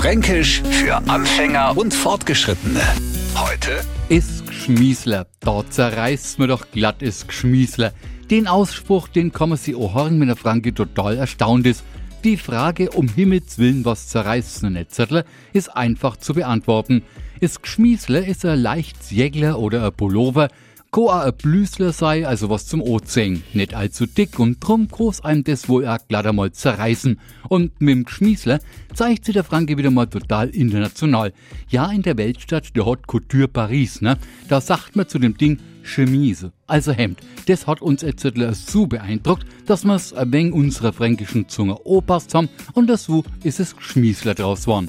[0.00, 2.80] Fränkisch für Anfänger und Fortgeschrittene.
[3.34, 7.92] Heute Ist Gschmiesler, da zerreißt mir doch glatt ist Gschmiesler.
[8.30, 11.84] Den Ausspruch, den sich auch hören, wenn der Franke total erstaunt ist.
[12.24, 17.02] Die Frage, um Himmels Willen, was zerreißt ne Zettel, ist einfach zu beantworten.
[17.40, 20.48] Ist Gschmiesler, ist er leicht Jägler oder ein Pullover,
[20.90, 23.42] ko a ein Blüsler sei, also was zum Ozeng.
[23.52, 27.20] Nicht allzu dick und drum groß einem das wohl auch glatt einmal zerreißen.
[27.48, 28.60] Und mit dem Gschmiesler
[28.94, 31.32] zeigt sich der Franke wieder mal total international.
[31.68, 34.18] Ja, in der Weltstadt der Haute Couture Paris, ne?
[34.48, 37.20] Da sagt man zu dem Ding Chemise, also Hemd.
[37.46, 42.48] Das hat uns Etzettler so beeindruckt, dass wir's ein wenig unserer fränkischen Zunge opasst haben
[42.74, 44.88] und dazu ist es Gschmiesler draus geworden.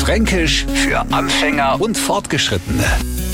[0.00, 2.84] Fränkisch für Anfänger und Fortgeschrittene.